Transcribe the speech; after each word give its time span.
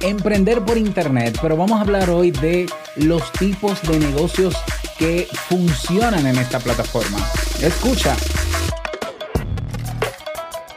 emprender 0.00 0.64
por 0.64 0.78
internet, 0.78 1.38
pero 1.40 1.56
vamos 1.56 1.78
a 1.78 1.82
hablar 1.82 2.10
hoy 2.10 2.30
de 2.30 2.66
los 2.96 3.30
tipos 3.32 3.80
de 3.82 3.98
negocios 3.98 4.56
que 4.98 5.28
funcionan 5.48 6.26
en 6.26 6.36
esta 6.38 6.58
plataforma. 6.58 7.18
Escucha. 7.60 8.16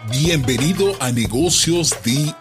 Bienvenido 0.09 0.95
a 0.99 1.11
Negocios 1.11 1.95
DIY. 2.03 2.33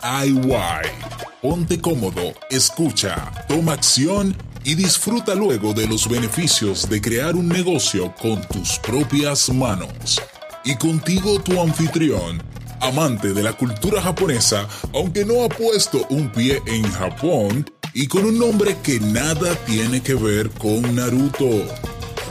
Ponte 1.40 1.80
cómodo, 1.80 2.34
escucha, 2.50 3.32
toma 3.48 3.72
acción 3.72 4.36
y 4.64 4.74
disfruta 4.74 5.34
luego 5.34 5.74
de 5.74 5.88
los 5.88 6.08
beneficios 6.08 6.88
de 6.88 7.00
crear 7.00 7.34
un 7.34 7.48
negocio 7.48 8.14
con 8.14 8.40
tus 8.48 8.78
propias 8.78 9.48
manos. 9.50 10.20
Y 10.64 10.76
contigo 10.76 11.40
tu 11.40 11.60
anfitrión, 11.60 12.40
amante 12.82 13.32
de 13.32 13.42
la 13.44 13.52
cultura 13.52 14.02
japonesa, 14.02 14.66
aunque 14.92 15.24
no 15.24 15.44
ha 15.44 15.48
puesto 15.48 16.04
un 16.10 16.28
pie 16.30 16.60
en 16.66 16.82
Japón, 16.82 17.64
y 17.94 18.08
con 18.08 18.24
un 18.24 18.38
nombre 18.38 18.76
que 18.82 18.98
nada 18.98 19.54
tiene 19.66 20.02
que 20.02 20.14
ver 20.14 20.50
con 20.50 20.96
Naruto, 20.96 21.64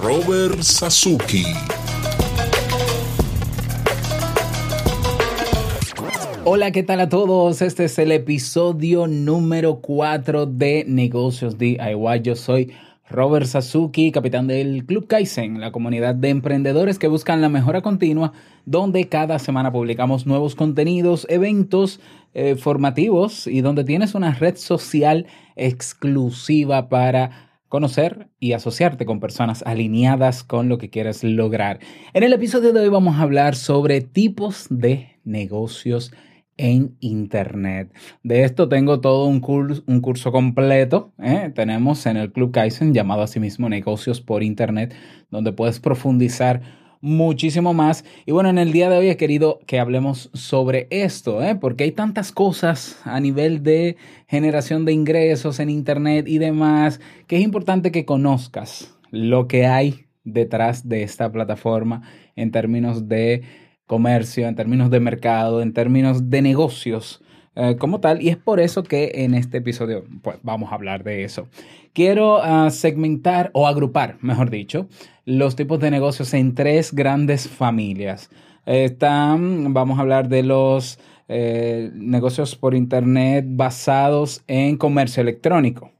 Robert 0.03 0.61
Sasuke. 0.61 1.45
Hola, 6.43 6.71
¿qué 6.71 6.83
tal 6.83 6.99
a 6.99 7.07
todos? 7.07 7.61
Este 7.61 7.85
es 7.85 7.97
el 7.97 8.11
episodio 8.11 9.07
número 9.07 9.79
4 9.79 10.47
de 10.47 10.83
Negocios 10.85 11.57
DIY. 11.57 12.21
Yo 12.23 12.35
soy 12.35 12.73
Robert 13.11 13.45
Sasuki, 13.45 14.11
capitán 14.11 14.47
del 14.47 14.85
Club 14.85 15.05
Kaizen, 15.05 15.59
la 15.59 15.71
comunidad 15.71 16.15
de 16.15 16.29
emprendedores 16.29 16.97
que 16.97 17.09
buscan 17.09 17.41
la 17.41 17.49
mejora 17.49 17.81
continua, 17.81 18.31
donde 18.65 19.09
cada 19.09 19.37
semana 19.37 19.71
publicamos 19.71 20.25
nuevos 20.25 20.55
contenidos, 20.55 21.27
eventos 21.29 21.99
eh, 22.33 22.55
formativos 22.55 23.47
y 23.47 23.61
donde 23.61 23.83
tienes 23.83 24.15
una 24.15 24.33
red 24.33 24.55
social 24.55 25.27
exclusiva 25.57 26.87
para 26.87 27.51
conocer 27.67 28.29
y 28.39 28.53
asociarte 28.53 29.05
con 29.05 29.19
personas 29.19 29.61
alineadas 29.65 30.43
con 30.43 30.69
lo 30.69 30.77
que 30.77 30.89
quieres 30.89 31.23
lograr. 31.23 31.79
En 32.13 32.23
el 32.23 32.33
episodio 32.33 32.71
de 32.71 32.79
hoy 32.79 32.89
vamos 32.89 33.17
a 33.17 33.23
hablar 33.23 33.55
sobre 33.55 34.01
tipos 34.01 34.67
de 34.69 35.19
negocios 35.25 36.13
en 36.61 36.95
Internet. 36.99 37.91
De 38.21 38.43
esto 38.43 38.69
tengo 38.69 39.01
todo 39.01 39.25
un 39.25 39.39
curso, 39.39 39.83
un 39.87 39.99
curso 39.99 40.31
completo. 40.31 41.11
¿eh? 41.19 41.51
Tenemos 41.55 42.05
en 42.05 42.17
el 42.17 42.31
Club 42.31 42.51
Kaizen 42.51 42.93
llamado 42.93 43.23
asimismo 43.23 43.67
Negocios 43.67 44.21
por 44.21 44.43
Internet, 44.43 44.93
donde 45.31 45.53
puedes 45.53 45.79
profundizar 45.79 46.61
muchísimo 47.01 47.73
más. 47.73 48.05
Y 48.27 48.31
bueno, 48.31 48.49
en 48.49 48.59
el 48.59 48.71
día 48.71 48.91
de 48.91 48.97
hoy 48.99 49.09
he 49.09 49.17
querido 49.17 49.59
que 49.65 49.79
hablemos 49.79 50.29
sobre 50.33 50.87
esto, 50.91 51.43
¿eh? 51.43 51.55
porque 51.55 51.85
hay 51.85 51.93
tantas 51.93 52.31
cosas 52.31 53.01
a 53.05 53.19
nivel 53.19 53.63
de 53.63 53.97
generación 54.27 54.85
de 54.85 54.93
ingresos 54.93 55.59
en 55.59 55.71
Internet 55.71 56.27
y 56.27 56.37
demás, 56.37 57.01
que 57.25 57.37
es 57.37 57.41
importante 57.41 57.91
que 57.91 58.05
conozcas 58.05 58.95
lo 59.09 59.47
que 59.47 59.65
hay 59.65 60.05
detrás 60.23 60.87
de 60.87 61.01
esta 61.01 61.31
plataforma 61.31 62.03
en 62.35 62.51
términos 62.51 63.09
de 63.09 63.41
comercio, 63.91 64.47
en 64.47 64.55
términos 64.55 64.89
de 64.89 65.01
mercado, 65.01 65.61
en 65.61 65.73
términos 65.73 66.29
de 66.29 66.41
negocios 66.41 67.21
eh, 67.55 67.75
como 67.77 67.99
tal. 67.99 68.21
Y 68.21 68.29
es 68.29 68.37
por 68.37 68.61
eso 68.61 68.83
que 68.83 69.11
en 69.15 69.33
este 69.33 69.57
episodio 69.57 70.05
pues, 70.21 70.37
vamos 70.43 70.71
a 70.71 70.75
hablar 70.75 71.03
de 71.03 71.25
eso. 71.25 71.49
Quiero 71.91 72.41
ah, 72.41 72.69
segmentar 72.69 73.51
o 73.53 73.67
agrupar, 73.67 74.17
mejor 74.21 74.49
dicho, 74.49 74.87
los 75.25 75.57
tipos 75.57 75.81
de 75.81 75.91
negocios 75.91 76.33
en 76.33 76.55
tres 76.55 76.93
grandes 76.93 77.49
familias. 77.49 78.29
Están, 78.65 79.73
vamos 79.73 79.99
a 79.99 80.03
hablar 80.03 80.29
de 80.29 80.43
los 80.43 80.97
eh, 81.27 81.91
negocios 81.93 82.55
por 82.55 82.73
Internet 82.75 83.43
basados 83.45 84.41
en 84.47 84.77
comercio 84.77 85.19
electrónico, 85.19 85.91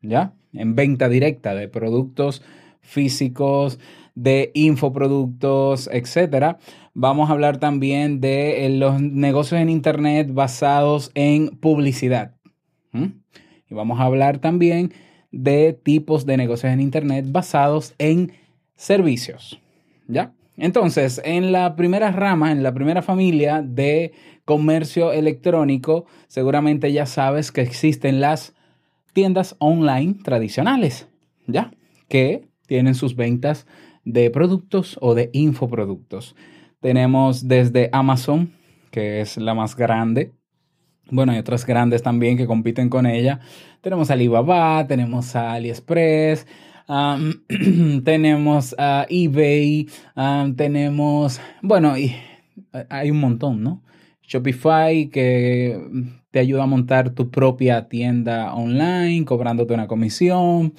¿ya? 0.00 0.32
En 0.54 0.74
venta 0.74 1.10
directa 1.10 1.54
de 1.54 1.68
productos 1.68 2.42
físicos, 2.80 3.78
de 4.14 4.50
infoproductos, 4.54 5.88
etcétera. 5.92 6.58
Vamos 6.94 7.28
a 7.28 7.32
hablar 7.32 7.58
también 7.58 8.20
de 8.20 8.66
eh, 8.66 8.70
los 8.70 9.00
negocios 9.00 9.60
en 9.60 9.68
Internet 9.68 10.32
basados 10.32 11.10
en 11.14 11.48
publicidad. 11.48 12.34
Y 12.92 13.74
vamos 13.74 13.98
a 13.98 14.04
hablar 14.04 14.38
también 14.38 14.92
de 15.32 15.72
tipos 15.72 16.26
de 16.26 16.36
negocios 16.36 16.72
en 16.72 16.80
Internet 16.80 17.26
basados 17.28 17.94
en 17.98 18.32
servicios. 18.76 19.60
¿Ya? 20.06 20.32
Entonces, 20.56 21.20
en 21.24 21.50
la 21.50 21.74
primera 21.74 22.12
rama, 22.12 22.52
en 22.52 22.62
la 22.62 22.72
primera 22.72 23.02
familia 23.02 23.62
de 23.62 24.12
comercio 24.44 25.12
electrónico, 25.12 26.06
seguramente 26.28 26.92
ya 26.92 27.06
sabes 27.06 27.50
que 27.50 27.62
existen 27.62 28.20
las 28.20 28.54
tiendas 29.12 29.56
online 29.58 30.14
tradicionales, 30.22 31.08
¿ya? 31.46 31.72
Que 32.08 32.46
tienen 32.66 32.94
sus 32.94 33.16
ventas 33.16 33.66
de 34.04 34.30
productos 34.30 34.98
o 35.00 35.14
de 35.14 35.30
infoproductos. 35.32 36.34
Tenemos 36.80 37.48
desde 37.48 37.88
Amazon, 37.92 38.52
que 38.90 39.20
es 39.20 39.36
la 39.36 39.54
más 39.54 39.76
grande. 39.76 40.32
Bueno, 41.10 41.32
hay 41.32 41.38
otras 41.38 41.66
grandes 41.66 42.02
también 42.02 42.36
que 42.36 42.46
compiten 42.46 42.88
con 42.88 43.06
ella. 43.06 43.40
Tenemos 43.80 44.10
a 44.10 44.14
Alibaba, 44.14 44.86
tenemos 44.86 45.36
a 45.36 45.52
AliExpress, 45.52 46.46
tenemos 48.04 48.74
a 48.78 49.06
eBay, 49.08 49.88
tenemos, 50.56 51.40
bueno, 51.62 51.96
y 51.96 52.14
hay 52.90 53.10
un 53.10 53.20
montón, 53.20 53.62
¿no? 53.62 53.82
Shopify 54.22 55.08
que 55.10 55.78
te 56.30 56.38
ayuda 56.38 56.64
a 56.64 56.66
montar 56.66 57.10
tu 57.10 57.30
propia 57.30 57.88
tienda 57.88 58.54
online, 58.54 59.24
cobrándote 59.24 59.74
una 59.74 59.86
comisión 59.86 60.74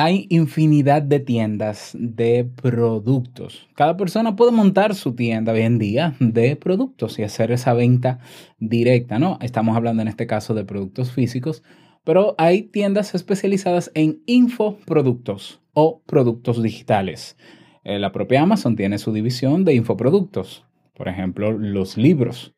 hay 0.00 0.26
infinidad 0.30 1.02
de 1.02 1.20
tiendas 1.20 1.94
de 1.98 2.44
productos. 2.62 3.68
Cada 3.74 3.98
persona 3.98 4.34
puede 4.34 4.50
montar 4.50 4.94
su 4.94 5.14
tienda 5.14 5.52
hoy 5.52 5.60
en 5.60 5.78
día 5.78 6.14
de 6.20 6.56
productos 6.56 7.18
y 7.18 7.22
hacer 7.22 7.52
esa 7.52 7.74
venta 7.74 8.18
directa, 8.58 9.18
¿no? 9.18 9.38
Estamos 9.42 9.76
hablando 9.76 10.00
en 10.00 10.08
este 10.08 10.26
caso 10.26 10.54
de 10.54 10.64
productos 10.64 11.12
físicos, 11.12 11.62
pero 12.02 12.34
hay 12.38 12.62
tiendas 12.62 13.14
especializadas 13.14 13.90
en 13.94 14.22
infoproductos 14.24 15.60
o 15.74 16.02
productos 16.06 16.62
digitales. 16.62 17.36
Eh, 17.84 17.98
la 17.98 18.10
propia 18.10 18.40
Amazon 18.40 18.76
tiene 18.76 18.96
su 18.96 19.12
división 19.12 19.66
de 19.66 19.74
infoproductos, 19.74 20.64
por 20.94 21.08
ejemplo, 21.08 21.52
los 21.52 21.98
libros, 21.98 22.54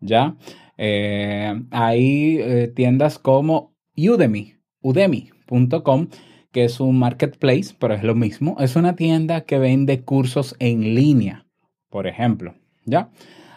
¿ya? 0.00 0.36
Eh, 0.78 1.62
hay 1.70 2.38
eh, 2.38 2.72
tiendas 2.74 3.18
como 3.18 3.74
Udemy, 3.96 4.54
udemy.com 4.80 6.08
que 6.56 6.64
es 6.64 6.80
un 6.80 6.98
marketplace, 6.98 7.74
pero 7.78 7.92
es 7.92 8.02
lo 8.02 8.14
mismo. 8.14 8.56
Es 8.60 8.76
una 8.76 8.96
tienda 8.96 9.42
que 9.42 9.58
vende 9.58 10.00
cursos 10.00 10.56
en 10.58 10.94
línea, 10.94 11.44
por 11.90 12.06
ejemplo, 12.06 12.54
¿ya? 12.86 13.10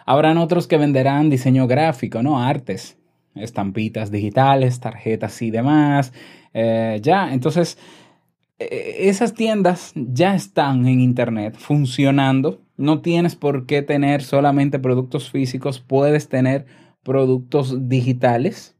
Habrán 0.04 0.36
otros 0.36 0.66
que 0.66 0.76
venderán 0.76 1.30
diseño 1.30 1.66
gráfico, 1.66 2.22
¿no? 2.22 2.42
Artes, 2.42 2.98
estampitas 3.34 4.10
digitales, 4.10 4.80
tarjetas 4.80 5.40
y 5.40 5.50
demás, 5.50 6.12
eh, 6.52 7.00
ya. 7.02 7.32
Entonces, 7.32 7.78
e, 8.58 9.08
esas 9.08 9.32
tiendas 9.32 9.92
ya 9.94 10.34
están 10.34 10.86
en 10.86 11.00
Internet 11.00 11.56
funcionando. 11.56 12.60
No 12.76 13.00
tienes 13.00 13.34
por 13.34 13.64
qué 13.64 13.80
tener 13.80 14.22
solamente 14.22 14.78
productos 14.78 15.30
físicos, 15.30 15.80
puedes 15.80 16.28
tener 16.28 16.66
productos 17.02 17.88
digitales, 17.88 18.76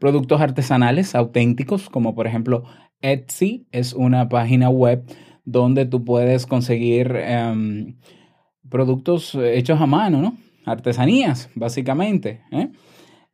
productos 0.00 0.40
artesanales 0.40 1.14
auténticos, 1.14 1.88
como 1.88 2.16
por 2.16 2.26
ejemplo 2.26 2.64
Etsy 3.00 3.66
es 3.72 3.92
una 3.92 4.28
página 4.28 4.68
web 4.70 5.04
donde 5.44 5.86
tú 5.86 6.04
puedes 6.04 6.46
conseguir 6.46 7.16
em, 7.16 7.96
productos 8.68 9.34
hechos 9.34 9.80
a 9.80 9.86
mano, 9.86 10.20
¿no? 10.20 10.38
Artesanías, 10.66 11.48
básicamente. 11.54 12.42
¿eh? 12.50 12.68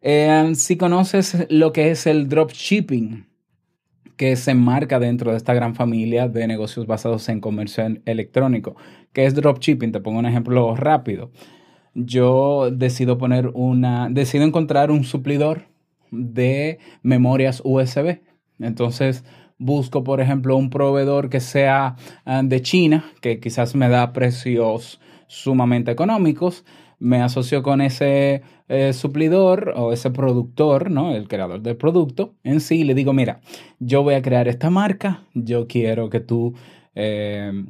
Em, 0.01 0.55
si 0.55 0.77
conoces 0.77 1.47
lo 1.51 1.73
que 1.73 1.91
es 1.91 2.07
el 2.07 2.29
dropshipping, 2.29 3.27
que 4.17 4.37
se 4.37 4.53
enmarca 4.53 5.01
dentro 5.01 5.33
de 5.33 5.37
esta 5.37 5.55
gran 5.55 5.75
familia 5.75 6.29
de 6.29 6.47
negocios 6.47 6.87
basados 6.87 7.29
en 7.29 7.41
comercio 7.41 7.85
electrónico. 8.05 8.77
¿Qué 9.13 9.27
es 9.27 9.35
dropshipping? 9.35 9.93
Te 9.93 10.01
pongo 10.01 10.19
un 10.19 10.27
ejemplo 10.27 10.77
rápido. 10.77 11.33
Yo 11.95 12.71
decido 12.71 13.19
poner 13.19 13.51
una, 13.55 14.09
decido 14.11 14.45
encontrar 14.45 14.91
un 14.91 15.05
suplidor 15.05 15.69
de 16.11 16.79
memorias 17.03 17.61
USB. 17.65 18.21
Entonces, 18.61 19.25
busco, 19.59 20.05
por 20.05 20.21
ejemplo, 20.21 20.57
un 20.57 20.71
proveedor 20.71 21.29
que 21.31 21.41
sea 21.41 21.97
ah, 22.25 22.43
de 22.45 22.63
China, 22.63 23.05
que 23.21 23.41
quizás 23.41 23.75
me 23.75 23.89
da 23.89 24.13
precios 24.13 25.01
sumamente 25.27 25.91
económicos, 25.91 26.65
me 26.99 27.21
asocio 27.21 27.63
con 27.63 27.81
ese 27.81 28.43
eh, 28.69 28.93
suplidor 28.93 29.75
o 29.77 29.93
ese 29.93 30.11
productor, 30.11 30.91
¿no? 30.91 31.15
El 31.15 31.29
creador 31.29 31.61
del 31.61 31.77
producto 31.77 32.35
en 32.45 32.61
sí, 32.61 32.81
y 32.81 32.85
le 32.85 32.95
digo, 32.95 33.13
mira, 33.13 33.41
yo 33.79 34.03
voy 34.03 34.15
a 34.15 34.23
crear 34.23 34.49
esta 34.49 34.71
marca, 34.71 35.25
yo 35.35 35.67
quiero 35.67 36.09
que 36.09 36.21
tú, 36.21 36.55
eh, 36.95 37.65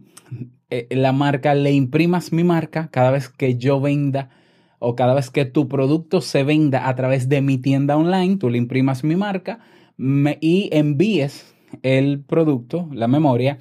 eh, 0.70 0.86
la 0.90 1.12
marca, 1.12 1.54
le 1.54 1.72
imprimas 1.72 2.32
mi 2.32 2.44
marca 2.44 2.88
cada 2.90 3.10
vez 3.10 3.28
que 3.28 3.56
yo 3.56 3.80
venda 3.80 4.30
o 4.78 4.94
cada 4.94 5.14
vez 5.14 5.30
que 5.30 5.44
tu 5.44 5.68
producto 5.68 6.20
se 6.20 6.44
venda 6.44 6.88
a 6.88 6.94
través 6.94 7.28
de 7.28 7.40
mi 7.40 7.58
tienda 7.58 7.96
online, 7.96 8.36
tú 8.36 8.50
le 8.50 8.58
imprimas 8.58 9.02
mi 9.02 9.16
marca 9.16 9.60
y 9.96 10.68
envíes 10.72 11.53
el 11.82 12.24
producto, 12.24 12.88
la 12.92 13.08
memoria, 13.08 13.58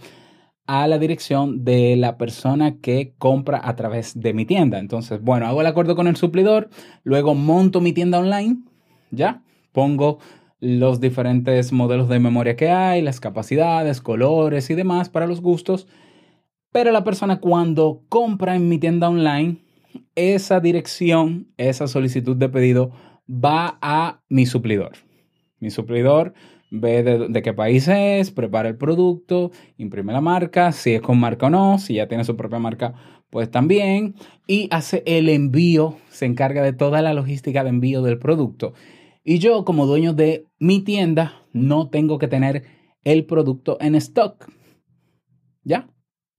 a 0.65 0.87
la 0.87 0.97
dirección 0.97 1.65
de 1.65 1.95
la 1.95 2.17
persona 2.17 2.77
que 2.79 3.13
compra 3.17 3.59
a 3.63 3.75
través 3.75 4.19
de 4.19 4.33
mi 4.33 4.45
tienda. 4.45 4.79
Entonces, 4.79 5.21
bueno, 5.21 5.45
hago 5.45 5.61
el 5.61 5.67
acuerdo 5.67 5.95
con 5.95 6.07
el 6.07 6.15
suplidor, 6.15 6.69
luego 7.03 7.35
monto 7.35 7.81
mi 7.81 7.91
tienda 7.91 8.19
online, 8.19 8.63
¿ya? 9.11 9.43
Pongo 9.71 10.19
los 10.59 11.01
diferentes 11.01 11.73
modelos 11.73 12.07
de 12.07 12.19
memoria 12.19 12.55
que 12.55 12.69
hay, 12.69 13.01
las 13.01 13.19
capacidades, 13.19 13.99
colores 13.99 14.69
y 14.69 14.75
demás 14.75 15.09
para 15.09 15.27
los 15.27 15.41
gustos. 15.41 15.87
Pero 16.71 16.91
la 16.91 17.03
persona 17.03 17.41
cuando 17.41 18.03
compra 18.07 18.55
en 18.55 18.69
mi 18.69 18.77
tienda 18.77 19.09
online, 19.09 19.57
esa 20.15 20.61
dirección, 20.61 21.51
esa 21.57 21.87
solicitud 21.87 22.37
de 22.37 22.47
pedido 22.47 22.91
va 23.29 23.77
a 23.81 24.21
mi 24.29 24.45
suplidor. 24.45 24.93
Mi 25.59 25.69
suplidor 25.69 26.33
ve 26.75 27.03
de, 27.03 27.41
qué 27.43 27.53
país 27.53 27.87
es, 27.87 28.31
prepara 28.31 28.67
el 28.67 28.77
producto, 28.77 29.51
imprime 29.77 30.11
la 30.11 30.21
marca, 30.21 30.71
si 30.71 30.93
es 30.93 31.01
con 31.01 31.19
marca 31.19 31.45
o 31.45 31.49
no, 31.51 31.77
si 31.77 31.95
ya 31.95 32.07
tiene 32.07 32.23
su 32.23 32.35
propia 32.35 32.57
marca, 32.57 32.95
pues 33.29 33.51
también, 33.51 34.15
y 34.47 34.67
hace 34.71 35.03
el 35.05 35.29
envío, 35.29 35.97
se 36.09 36.25
encarga 36.25 36.63
de 36.63 36.73
toda 36.73 37.03
la 37.03 37.13
logística 37.13 37.63
de 37.63 37.69
envío 37.69 38.01
del 38.01 38.17
producto. 38.17 38.73
Y 39.23 39.37
yo 39.37 39.65
como 39.65 39.85
dueño 39.85 40.13
de 40.13 40.47
mi 40.57 40.79
tienda 40.81 41.43
no 41.53 41.89
tengo 41.89 42.17
que 42.17 42.27
tener 42.27 42.63
el 43.03 43.25
producto 43.25 43.77
en 43.79 43.93
stock, 43.93 44.51
¿ya? 45.63 45.89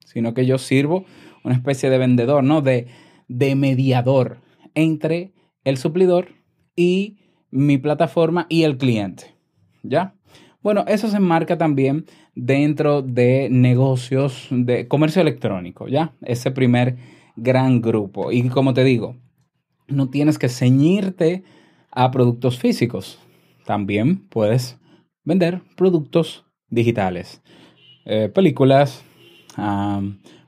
Sino 0.04 0.34
que 0.34 0.46
yo 0.46 0.58
sirvo 0.58 1.04
una 1.44 1.54
especie 1.54 1.90
de 1.90 1.98
vendedor, 1.98 2.42
¿no? 2.42 2.60
De, 2.60 2.88
de 3.28 3.54
mediador 3.54 4.38
entre 4.74 5.32
el 5.62 5.76
suplidor 5.76 6.28
y 6.74 7.18
mi 7.52 7.78
plataforma 7.78 8.46
y 8.48 8.64
el 8.64 8.78
cliente, 8.78 9.36
¿ya? 9.84 10.16
Bueno, 10.64 10.86
eso 10.88 11.08
se 11.08 11.18
enmarca 11.18 11.58
también 11.58 12.06
dentro 12.34 13.02
de 13.02 13.48
negocios 13.50 14.46
de 14.50 14.88
comercio 14.88 15.20
electrónico, 15.20 15.88
¿ya? 15.88 16.14
Ese 16.22 16.50
primer 16.50 16.96
gran 17.36 17.82
grupo. 17.82 18.32
Y 18.32 18.48
como 18.48 18.72
te 18.72 18.82
digo, 18.82 19.14
no 19.88 20.08
tienes 20.08 20.38
que 20.38 20.48
ceñirte 20.48 21.44
a 21.90 22.10
productos 22.10 22.58
físicos. 22.58 23.18
También 23.66 24.26
puedes 24.30 24.78
vender 25.22 25.60
productos 25.76 26.46
digitales, 26.70 27.42
eh, 28.06 28.30
películas, 28.34 29.04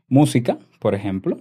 música, 0.08 0.58
por 0.80 0.94
ejemplo. 0.94 1.36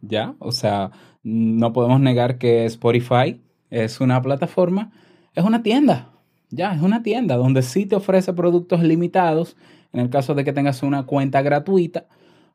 ¿Ya? 0.00 0.36
O 0.38 0.52
sea, 0.52 0.92
no 1.24 1.72
podemos 1.72 1.98
negar 1.98 2.38
que 2.38 2.66
Spotify 2.66 3.40
es 3.68 4.00
una 4.00 4.22
plataforma, 4.22 4.92
es 5.34 5.42
una 5.42 5.64
tienda, 5.64 6.15
ya, 6.50 6.74
es 6.74 6.82
una 6.82 7.02
tienda 7.02 7.36
donde 7.36 7.62
sí 7.62 7.86
te 7.86 7.96
ofrece 7.96 8.32
productos 8.32 8.82
limitados, 8.82 9.56
en 9.92 10.00
el 10.00 10.10
caso 10.10 10.34
de 10.34 10.44
que 10.44 10.52
tengas 10.52 10.82
una 10.82 11.04
cuenta 11.04 11.42
gratuita, 11.42 12.06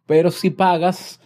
pero 0.05 0.31
si 0.31 0.49
pagas, 0.49 1.19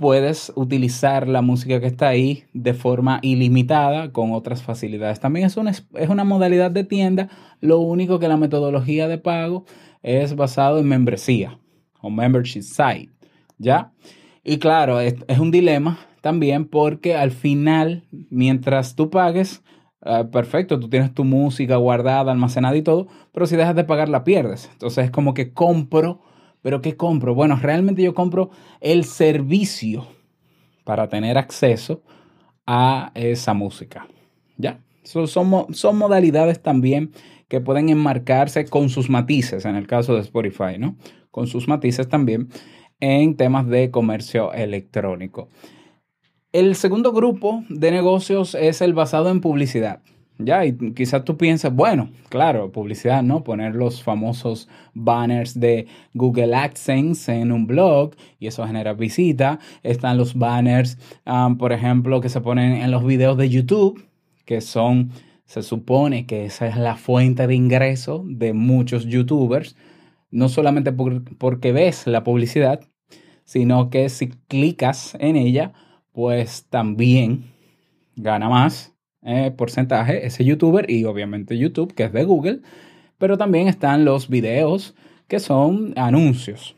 puedes 0.00 0.50
utilizar 0.56 1.28
la 1.28 1.42
música 1.42 1.78
que 1.78 1.86
está 1.86 2.08
ahí 2.08 2.44
de 2.54 2.72
forma 2.72 3.18
ilimitada 3.20 4.12
con 4.12 4.32
otras 4.32 4.62
facilidades. 4.62 5.20
También 5.20 5.44
es 5.44 5.58
una, 5.58 5.72
es 5.72 6.08
una 6.08 6.24
modalidad 6.24 6.70
de 6.70 6.84
tienda, 6.84 7.28
lo 7.60 7.80
único 7.80 8.18
que 8.18 8.26
la 8.26 8.38
metodología 8.38 9.08
de 9.08 9.18
pago 9.18 9.66
es 10.02 10.34
basado 10.34 10.78
en 10.78 10.88
membresía 10.88 11.58
o 12.00 12.08
membership 12.08 12.62
site, 12.62 13.10
¿ya? 13.58 13.92
Y 14.42 14.56
claro, 14.56 15.00
es, 15.00 15.16
es 15.28 15.38
un 15.38 15.50
dilema 15.50 15.98
también 16.22 16.64
porque 16.64 17.14
al 17.14 17.30
final, 17.30 18.04
mientras 18.30 18.94
tú 18.94 19.10
pagues, 19.10 19.62
Ah, 20.02 20.24
perfecto, 20.30 20.80
tú 20.80 20.88
tienes 20.88 21.12
tu 21.12 21.24
música 21.24 21.76
guardada, 21.76 22.32
almacenada 22.32 22.76
y 22.76 22.82
todo, 22.82 23.08
pero 23.32 23.46
si 23.46 23.56
dejas 23.56 23.76
de 23.76 23.84
pagar 23.84 24.08
la 24.08 24.24
pierdes. 24.24 24.70
Entonces 24.72 25.06
es 25.06 25.10
como 25.10 25.34
que 25.34 25.52
compro, 25.52 26.22
pero 26.62 26.80
¿qué 26.80 26.96
compro? 26.96 27.34
Bueno, 27.34 27.56
realmente 27.60 28.02
yo 28.02 28.14
compro 28.14 28.50
el 28.80 29.04
servicio 29.04 30.06
para 30.84 31.08
tener 31.08 31.36
acceso 31.36 32.02
a 32.66 33.12
esa 33.14 33.52
música. 33.54 34.06
¿Ya? 34.56 34.80
son, 35.02 35.74
son 35.74 35.98
modalidades 35.98 36.62
también 36.62 37.12
que 37.48 37.60
pueden 37.60 37.88
enmarcarse 37.88 38.66
con 38.66 38.88
sus 38.90 39.10
matices, 39.10 39.64
en 39.64 39.74
el 39.74 39.86
caso 39.86 40.14
de 40.14 40.20
Spotify, 40.20 40.78
¿no? 40.78 40.96
Con 41.30 41.46
sus 41.46 41.66
matices 41.66 42.08
también 42.08 42.48
en 43.00 43.36
temas 43.36 43.66
de 43.66 43.90
comercio 43.90 44.52
electrónico. 44.52 45.48
El 46.52 46.74
segundo 46.74 47.12
grupo 47.12 47.62
de 47.68 47.92
negocios 47.92 48.56
es 48.56 48.80
el 48.80 48.92
basado 48.92 49.30
en 49.30 49.40
publicidad. 49.40 50.00
Ya, 50.36 50.66
y 50.66 50.76
quizás 50.94 51.24
tú 51.24 51.36
piensas, 51.36 51.72
bueno, 51.72 52.10
claro, 52.28 52.72
publicidad, 52.72 53.22
¿no? 53.22 53.44
Poner 53.44 53.76
los 53.76 54.02
famosos 54.02 54.68
banners 54.92 55.60
de 55.60 55.86
Google 56.12 56.56
AdSense 56.56 57.32
en 57.40 57.52
un 57.52 57.68
blog 57.68 58.16
y 58.40 58.48
eso 58.48 58.66
genera 58.66 58.94
visita. 58.94 59.60
Están 59.84 60.18
los 60.18 60.34
banners, 60.34 60.98
um, 61.24 61.56
por 61.56 61.72
ejemplo, 61.72 62.20
que 62.20 62.28
se 62.28 62.40
ponen 62.40 62.72
en 62.72 62.90
los 62.90 63.04
videos 63.04 63.36
de 63.36 63.48
YouTube, 63.48 64.02
que 64.44 64.60
son, 64.60 65.12
se 65.44 65.62
supone 65.62 66.26
que 66.26 66.46
esa 66.46 66.66
es 66.66 66.76
la 66.76 66.96
fuente 66.96 67.46
de 67.46 67.54
ingreso 67.54 68.24
de 68.26 68.54
muchos 68.54 69.06
YouTubers, 69.06 69.76
no 70.32 70.48
solamente 70.48 70.92
porque 70.92 71.70
ves 71.70 72.08
la 72.08 72.24
publicidad, 72.24 72.80
sino 73.44 73.88
que 73.88 74.08
si 74.08 74.30
clicas 74.48 75.16
en 75.20 75.36
ella, 75.36 75.74
pues 76.12 76.66
también 76.68 77.52
gana 78.16 78.48
más 78.48 78.94
eh, 79.22 79.50
porcentaje 79.50 80.26
ese 80.26 80.44
youtuber 80.44 80.90
y 80.90 81.04
obviamente 81.04 81.58
YouTube, 81.58 81.94
que 81.94 82.04
es 82.04 82.12
de 82.12 82.24
Google, 82.24 82.60
pero 83.18 83.36
también 83.36 83.68
están 83.68 84.04
los 84.04 84.28
videos 84.28 84.94
que 85.28 85.40
son 85.40 85.92
anuncios. 85.96 86.74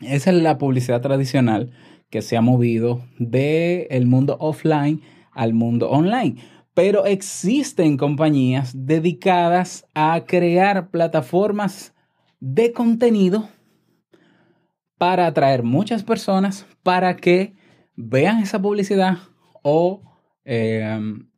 Esa 0.00 0.30
es 0.30 0.36
la 0.42 0.58
publicidad 0.58 1.00
tradicional 1.00 1.72
que 2.10 2.20
se 2.20 2.36
ha 2.36 2.40
movido 2.40 3.02
del 3.18 4.06
mundo 4.06 4.36
offline 4.40 5.00
al 5.30 5.54
mundo 5.54 5.90
online. 5.90 6.36
Pero 6.74 7.06
existen 7.06 7.96
compañías 7.96 8.72
dedicadas 8.74 9.86
a 9.94 10.24
crear 10.26 10.90
plataformas 10.90 11.94
de 12.40 12.72
contenido 12.72 13.48
para 14.98 15.26
atraer 15.26 15.62
muchas 15.62 16.02
personas 16.02 16.66
para 16.82 17.16
que 17.16 17.54
vean 17.96 18.40
esa 18.42 18.60
publicidad 18.60 19.18
o, 19.62 20.02
em, 20.44 21.28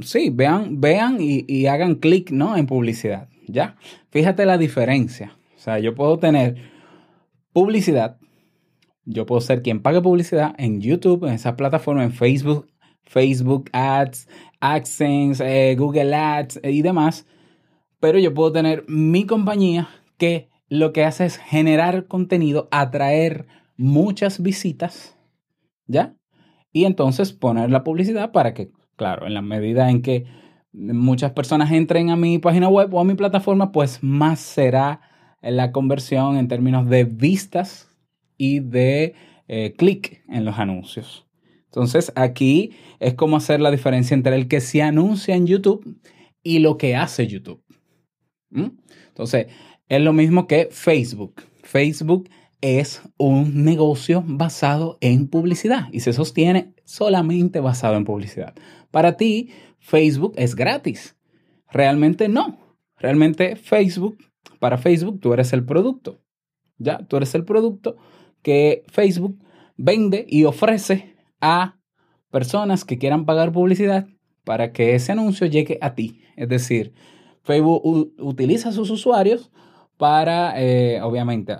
sí, 0.00 0.30
vean, 0.30 0.80
vean 0.80 1.18
y, 1.20 1.66
hagan 1.66 1.96
clic 1.96 2.30
¿no? 2.30 2.56
en 2.56 2.66
publicidad. 2.66 3.28
¿Ya? 3.46 3.76
Fíjate 4.10 4.46
la 4.46 4.56
diferencia. 4.58 5.36
O 5.54 5.58
sea, 5.58 5.78
yo 5.78 5.94
puedo 5.94 6.18
tener 6.18 6.56
publicidad, 7.52 8.18
yo 9.04 9.26
puedo 9.26 9.40
ser 9.40 9.62
quien 9.62 9.80
pague 9.80 10.00
publicidad 10.00 10.54
en 10.58 10.80
YouTube, 10.80 11.24
en 11.26 11.34
esa 11.34 11.56
plataforma, 11.56 12.04
en 12.04 12.12
Facebook, 12.12 12.66
Facebook 13.04 13.70
Ads, 13.72 14.28
AdSense, 14.60 15.44
eh, 15.44 15.76
Google 15.76 16.14
Ads 16.14 16.60
y 16.64 16.82
demás, 16.82 17.26
pero 18.00 18.18
yo 18.18 18.34
puedo 18.34 18.52
tener 18.52 18.84
mi 18.88 19.26
compañía 19.26 19.88
que 20.18 20.48
lo 20.68 20.92
que 20.92 21.04
hace 21.04 21.26
es 21.26 21.36
generar 21.36 22.06
contenido, 22.06 22.68
atraer 22.70 23.46
muchas 23.76 24.42
visitas 24.42 25.13
¿Ya? 25.86 26.16
Y 26.72 26.84
entonces 26.84 27.32
poner 27.32 27.70
la 27.70 27.84
publicidad 27.84 28.32
para 28.32 28.54
que, 28.54 28.70
claro, 28.96 29.26
en 29.26 29.34
la 29.34 29.42
medida 29.42 29.90
en 29.90 30.02
que 30.02 30.26
muchas 30.72 31.32
personas 31.32 31.70
entren 31.70 32.10
a 32.10 32.16
mi 32.16 32.38
página 32.38 32.68
web 32.68 32.92
o 32.92 33.00
a 33.00 33.04
mi 33.04 33.14
plataforma, 33.14 33.70
pues 33.70 34.02
más 34.02 34.40
será 34.40 35.00
la 35.40 35.72
conversión 35.72 36.36
en 36.36 36.48
términos 36.48 36.88
de 36.88 37.04
vistas 37.04 37.88
y 38.36 38.60
de 38.60 39.14
eh, 39.46 39.74
clic 39.76 40.24
en 40.28 40.44
los 40.44 40.58
anuncios. 40.58 41.26
Entonces 41.66 42.12
aquí 42.16 42.72
es 43.00 43.14
como 43.14 43.36
hacer 43.36 43.60
la 43.60 43.70
diferencia 43.70 44.14
entre 44.14 44.36
el 44.36 44.48
que 44.48 44.60
se 44.60 44.82
anuncia 44.82 45.34
en 45.34 45.46
YouTube 45.46 46.00
y 46.42 46.60
lo 46.60 46.76
que 46.76 46.96
hace 46.96 47.26
YouTube. 47.26 47.62
Entonces, 48.50 49.48
es 49.88 50.00
lo 50.00 50.12
mismo 50.12 50.46
que 50.46 50.68
Facebook. 50.70 51.42
Facebook 51.62 52.28
es 52.64 53.02
un 53.18 53.62
negocio 53.62 54.24
basado 54.26 54.96
en 55.02 55.28
publicidad 55.28 55.88
y 55.92 56.00
se 56.00 56.14
sostiene 56.14 56.72
solamente 56.84 57.60
basado 57.60 57.96
en 57.96 58.06
publicidad. 58.06 58.54
Para 58.90 59.18
ti, 59.18 59.50
Facebook 59.80 60.32
es 60.36 60.54
gratis. 60.54 61.14
Realmente 61.70 62.26
no. 62.26 62.58
Realmente 62.96 63.56
Facebook, 63.56 64.16
para 64.60 64.78
Facebook, 64.78 65.20
tú 65.20 65.34
eres 65.34 65.52
el 65.52 65.66
producto. 65.66 66.22
Ya, 66.78 67.06
tú 67.06 67.18
eres 67.18 67.34
el 67.34 67.44
producto 67.44 67.96
que 68.40 68.82
Facebook 68.88 69.38
vende 69.76 70.24
y 70.26 70.44
ofrece 70.44 71.16
a 71.42 71.78
personas 72.30 72.86
que 72.86 72.96
quieran 72.96 73.26
pagar 73.26 73.52
publicidad 73.52 74.06
para 74.42 74.72
que 74.72 74.94
ese 74.94 75.12
anuncio 75.12 75.46
llegue 75.46 75.76
a 75.82 75.94
ti. 75.94 76.22
Es 76.34 76.48
decir, 76.48 76.94
Facebook 77.42 78.14
utiliza 78.18 78.70
a 78.70 78.72
sus 78.72 78.88
usuarios 78.88 79.52
para, 79.98 80.60
eh, 80.60 81.00
obviamente, 81.02 81.56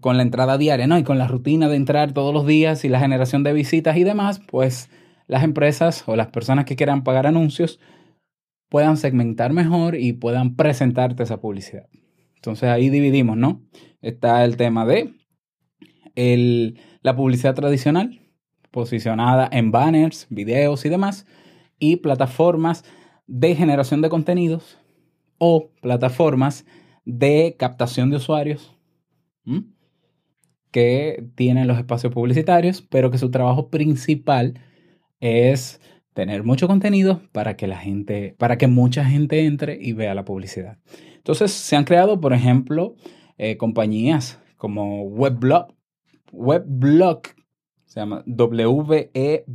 con 0.00 0.16
la 0.16 0.22
entrada 0.22 0.58
diaria, 0.58 0.86
¿no? 0.86 0.98
Y 0.98 1.02
con 1.02 1.18
la 1.18 1.26
rutina 1.26 1.68
de 1.68 1.76
entrar 1.76 2.12
todos 2.12 2.32
los 2.32 2.46
días 2.46 2.84
y 2.84 2.88
la 2.88 3.00
generación 3.00 3.42
de 3.42 3.52
visitas 3.52 3.96
y 3.96 4.04
demás, 4.04 4.40
pues 4.40 4.90
las 5.26 5.44
empresas 5.44 6.04
o 6.06 6.16
las 6.16 6.28
personas 6.28 6.64
que 6.64 6.76
quieran 6.76 7.04
pagar 7.04 7.26
anuncios 7.26 7.80
puedan 8.68 8.96
segmentar 8.96 9.52
mejor 9.52 9.96
y 9.96 10.12
puedan 10.12 10.56
presentarte 10.56 11.22
esa 11.22 11.40
publicidad. 11.40 11.88
Entonces 12.36 12.68
ahí 12.68 12.90
dividimos, 12.90 13.36
¿no? 13.36 13.62
Está 14.00 14.44
el 14.44 14.56
tema 14.56 14.86
de 14.86 15.14
la 17.02 17.16
publicidad 17.16 17.54
tradicional, 17.54 18.20
posicionada 18.70 19.48
en 19.50 19.70
banners, 19.70 20.26
videos 20.30 20.84
y 20.84 20.88
demás, 20.88 21.26
y 21.78 21.96
plataformas 21.96 22.84
de 23.26 23.54
generación 23.54 24.00
de 24.00 24.08
contenidos 24.08 24.78
o 25.38 25.70
plataformas 25.80 26.66
de 27.04 27.56
captación 27.58 28.10
de 28.10 28.16
usuarios 28.16 28.76
que 30.72 31.24
tienen 31.36 31.68
los 31.68 31.78
espacios 31.78 32.12
publicitarios, 32.12 32.82
pero 32.82 33.10
que 33.12 33.18
su 33.18 33.30
trabajo 33.30 33.68
principal 33.68 34.54
es 35.20 35.80
tener 36.14 36.42
mucho 36.42 36.66
contenido 36.66 37.22
para 37.32 37.56
que 37.56 37.68
la 37.68 37.78
gente, 37.78 38.34
para 38.38 38.58
que 38.58 38.66
mucha 38.66 39.04
gente 39.04 39.44
entre 39.44 39.78
y 39.80 39.92
vea 39.92 40.14
la 40.14 40.24
publicidad. 40.24 40.78
Entonces 41.16 41.52
se 41.52 41.76
han 41.76 41.84
creado, 41.84 42.20
por 42.20 42.32
ejemplo, 42.32 42.96
eh, 43.38 43.56
compañías 43.56 44.40
como 44.56 45.04
Weblog, 45.04 45.68
Weblog, 46.32 47.22
se 47.86 48.00
llama 48.00 48.24
W-E-B-L-O-G, 48.26 49.48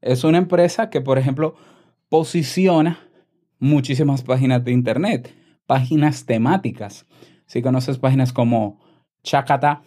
es 0.00 0.24
una 0.24 0.38
empresa 0.38 0.90
que, 0.90 1.00
por 1.00 1.18
ejemplo, 1.18 1.54
posiciona 2.08 2.98
muchísimas 3.58 4.22
páginas 4.22 4.64
de 4.64 4.72
Internet, 4.72 5.34
páginas 5.66 6.24
temáticas. 6.24 7.06
Si 7.46 7.62
conoces 7.62 7.98
páginas 7.98 8.32
como 8.32 8.80
Chacata, 9.28 9.82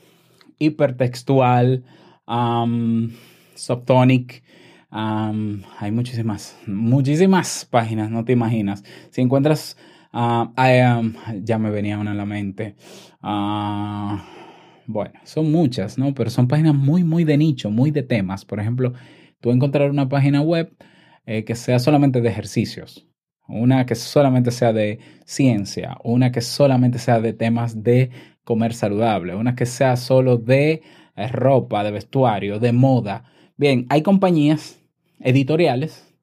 Hipertextual, 0.59 1.83
um, 2.27 3.09
Subtonic, 3.55 4.43
hay 4.91 5.91
muchísimas, 5.91 6.57
muchísimas 6.67 7.65
páginas, 7.65 8.11
no 8.11 8.23
te 8.23 8.33
imaginas. 8.33 8.83
Si 9.09 9.21
encuentras, 9.21 9.77
ah, 10.13 10.51
ya 11.41 11.57
me 11.57 11.71
venía 11.71 11.97
una 11.97 12.11
a 12.11 12.13
la 12.13 12.25
mente. 12.25 12.75
Ah, 13.21 14.23
bueno, 14.85 15.19
son 15.23 15.51
muchas, 15.51 15.97
¿no? 15.97 16.13
Pero 16.13 16.29
son 16.29 16.47
páginas 16.47 16.75
muy, 16.75 17.03
muy 17.03 17.23
de 17.23 17.37
nicho, 17.37 17.71
muy 17.71 17.89
de 17.89 18.03
temas. 18.03 18.45
Por 18.45 18.59
ejemplo, 18.59 18.93
tú 19.39 19.49
encontrar 19.49 19.89
una 19.89 20.07
página 20.07 20.41
web 20.41 20.71
eh, 21.25 21.45
que 21.45 21.55
sea 21.55 21.79
solamente 21.79 22.21
de 22.21 22.29
ejercicios, 22.29 23.07
una 23.47 23.85
que 23.87 23.95
solamente 23.95 24.51
sea 24.51 24.71
de 24.71 24.99
ciencia, 25.25 25.97
una 26.03 26.31
que 26.31 26.41
solamente 26.41 26.99
sea 26.99 27.19
de 27.19 27.33
temas 27.33 27.83
de 27.83 28.11
comer 28.43 28.73
saludable, 28.73 29.35
una 29.35 29.55
que 29.55 29.65
sea 29.65 29.95
solo 29.97 30.37
de 30.37 30.81
eh, 31.15 31.27
ropa, 31.27 31.83
de 31.83 31.91
vestuario, 31.91 32.59
de 32.59 32.71
moda. 32.71 33.25
Bien, 33.57 33.85
hay 33.89 34.01
compañías 34.01 34.81
editoriales 35.19 36.15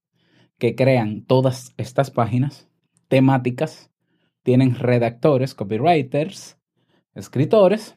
que 0.58 0.75
crean 0.75 1.25
todas 1.25 1.72
estas 1.76 2.10
páginas 2.10 2.68
temáticas, 3.08 3.90
tienen 4.42 4.75
redactores, 4.75 5.54
copywriters, 5.54 6.58
escritores 7.14 7.96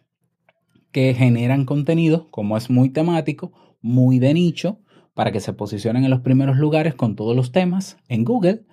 que 0.92 1.14
generan 1.14 1.66
contenido, 1.66 2.30
como 2.32 2.58
es 2.58 2.70
muy 2.70 2.90
temático, 2.90 3.52
muy 3.82 4.20
de 4.20 4.34
nicho, 4.34 4.80
para 5.14 5.32
que 5.32 5.40
se 5.40 5.54
posicionen 5.54 6.04
en 6.04 6.12
los 6.12 6.22
primeros 6.22 6.58
lugares 6.58 6.96
con 6.96 7.16
todos 7.16 7.36
los 7.36 7.52
temas 7.52 7.98
en 8.08 8.24
Google 8.24 8.66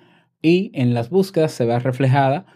y 0.43 0.71
en 0.75 0.95
las 0.95 1.11
búsquedas 1.11 1.52
se 1.52 1.64
vea 1.64 1.78
reflejada 1.78 2.47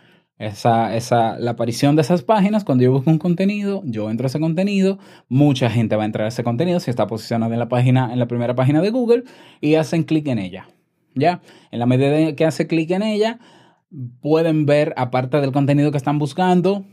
esa, 0.47 0.97
esa, 0.97 1.39
la 1.39 1.53
aparición 1.53 1.95
de 1.95 2.03
esas 2.03 2.23
páginas. 2.23 2.65
Cuando 2.65 2.83
yo 2.83 2.93
busco 2.93 3.11
un 3.11 3.19
contenido, 3.19 3.83
yo 3.85 4.11
entro 4.11 4.27
a 4.27 4.29
ese 4.29 4.41
contenido, 4.41 4.99
mucha 5.29 5.71
gente 5.71 5.95
va 5.95 6.03
a 6.03 6.07
entrar 6.07 6.25
a 6.25 6.29
ese 6.29 6.43
contenido 6.43 6.81
si 6.81 6.91
está 6.91 7.07
posicionado 7.07 7.53
en 7.53 7.61
la 7.61 7.69
página, 7.69 8.13
en 8.13 8.19
la 8.19 8.27
primera 8.27 8.55
página 8.55 8.81
de 8.81 8.91
Google 8.91 9.25
y 9.61 9.77
hacen 9.77 10.03
clic 10.03 10.27
en 10.27 10.39
ella. 10.39 10.69
¿Ya? 11.15 11.43
En 11.71 11.79
la 11.79 11.87
medida 11.87 12.35
que 12.35 12.45
hace 12.45 12.67
clic 12.67 12.91
en 12.91 13.03
ella, 13.03 13.39
pueden 14.21 14.67
ver, 14.67 14.95
aparte 14.97 15.41
del 15.41 15.53
contenido 15.53 15.91
que 15.91 15.99
están 15.99 16.19
buscando, 16.19 16.85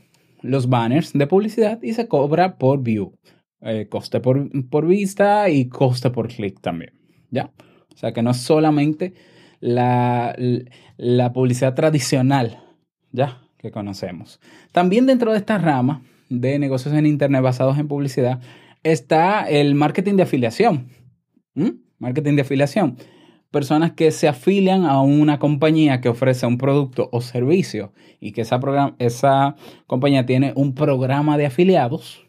los 0.42 0.70
banners 0.70 1.14
de 1.14 1.26
publicidad 1.26 1.82
y 1.82 1.94
se 1.94 2.08
cobra 2.08 2.58
por 2.58 2.84
view. 2.84 3.14
Eh, 3.62 3.88
coste 3.90 4.20
por, 4.20 4.48
por, 4.70 4.86
vista 4.86 5.50
y 5.50 5.70
coste 5.70 6.12
por 6.12 6.28
clic 6.28 6.62
también. 6.62 6.94
¿Ya? 7.32 7.52
O 7.94 7.98
sea 7.98 8.14
que 8.14 8.22
no 8.22 8.32
es 8.32 8.38
solamente 8.38 9.14
la, 9.60 10.36
la 10.98 11.34
publicidad 11.34 11.74
tradicional 11.74 12.60
ya 13.12 13.42
que 13.58 13.72
conocemos. 13.72 14.40
También 14.72 15.06
dentro 15.06 15.32
de 15.32 15.38
esta 15.38 15.58
rama 15.58 16.02
de 16.30 16.60
negocios 16.60 16.94
en 16.94 17.06
Internet 17.06 17.42
basados 17.42 17.78
en 17.78 17.88
publicidad 17.88 18.40
está 18.84 19.44
el 19.50 19.76
marketing 19.76 20.16
de 20.16 20.24
afiliación. 20.24 20.88
Marketing 21.98 22.36
de 22.36 22.44
afiliación. 22.44 22.98
Personas 23.52 23.92
que 23.92 24.12
se 24.12 24.28
afilian 24.28 24.86
a 24.86 25.02
una 25.02 25.40
compañía 25.40 26.02
que 26.02 26.10
ofrece 26.10 26.46
un 26.46 26.58
producto 26.58 27.10
o 27.12 27.20
servicio 27.20 27.92
y 28.20 28.32
que 28.32 28.42
esa, 28.42 28.60
esa 29.00 29.56
compañía 29.88 30.26
tiene 30.26 30.54
un 30.56 30.76
programa 30.76 31.38
de 31.38 31.48
afiliados. 31.48 32.28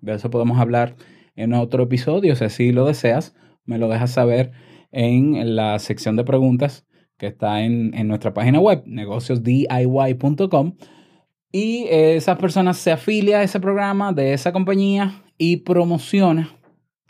De 0.00 0.14
eso 0.14 0.30
podemos 0.30 0.58
hablar 0.58 0.96
en 1.36 1.54
otro 1.54 1.84
episodio, 1.84 2.34
si 2.34 2.44
así 2.44 2.72
lo 2.72 2.86
deseas. 2.86 3.34
Me 3.64 3.78
lo 3.78 3.88
dejas 3.88 4.10
saber 4.10 4.50
en 4.90 5.54
la 5.54 5.78
sección 5.78 6.16
de 6.16 6.24
preguntas 6.24 6.87
que 7.18 7.26
está 7.26 7.62
en, 7.62 7.90
nuestra 8.06 8.32
página 8.32 8.60
web, 8.60 8.84
negociosdiy.com. 8.86 10.74
Y 11.50 11.86
esas 11.88 12.38
personas 12.38 12.76
se 12.76 12.92
afilia 12.92 13.38
a 13.38 13.42
ese 13.42 13.58
programa 13.58 14.12
de 14.12 14.32
esa 14.34 14.52
compañía 14.52 15.24
y 15.36 15.58
promociona, 15.58 16.50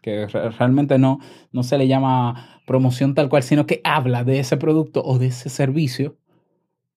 que 0.00 0.26
realmente 0.26 0.98
no, 0.98 1.18
no 1.52 1.62
se 1.62 1.76
le 1.76 1.88
llama 1.88 2.60
promoción 2.66 3.14
tal 3.14 3.28
cual, 3.28 3.42
sino 3.42 3.66
que 3.66 3.80
habla 3.84 4.24
de 4.24 4.38
ese 4.38 4.56
producto 4.56 5.02
o 5.04 5.18
de 5.18 5.26
ese 5.26 5.48
servicio, 5.48 6.16